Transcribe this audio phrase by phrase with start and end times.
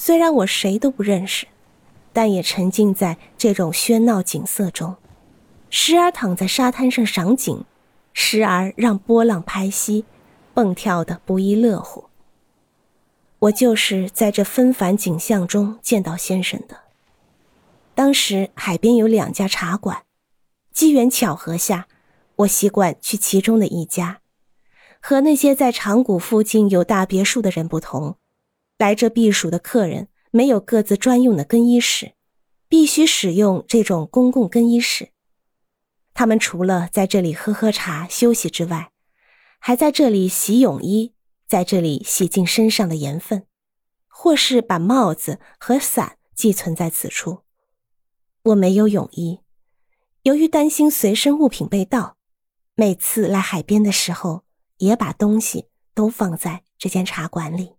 [0.00, 1.48] 虽然我谁都不认识，
[2.12, 4.94] 但也沉浸在这种喧闹景色中，
[5.70, 7.64] 时而躺在沙滩上赏景，
[8.12, 10.04] 时而让波浪拍膝，
[10.54, 12.04] 蹦跳的不亦乐乎。
[13.40, 16.78] 我就是在这纷繁景象中见到先生的。
[17.96, 20.04] 当时海边有两家茶馆，
[20.72, 21.88] 机缘巧合下，
[22.36, 24.20] 我习惯去其中的一家。
[25.00, 28.16] 和那些在长谷附近有大别墅的人不同，
[28.78, 32.14] 来这避暑的客人没有各自专用的更衣室，
[32.68, 35.10] 必须使用这种公共更衣室。
[36.14, 38.92] 他们除了在这里喝喝茶休息之外，
[39.58, 41.12] 还在这里洗泳衣。
[41.48, 43.46] 在这里洗净身上的盐分，
[44.06, 47.38] 或是把帽子和伞寄存在此处。
[48.42, 49.40] 我没有泳衣，
[50.24, 52.18] 由于担心随身物品被盗，
[52.74, 54.44] 每次来海边的时候，
[54.76, 57.77] 也把东西都放在这间茶馆里。